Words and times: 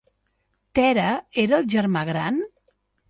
Tèrah 0.79 1.11
era 1.43 1.59
el 1.59 1.69
germà 1.75 2.03
gran? 2.13 2.41